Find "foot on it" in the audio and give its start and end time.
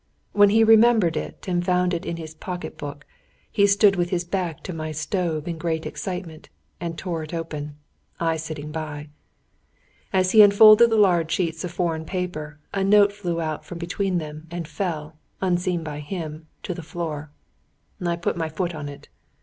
18.49-19.07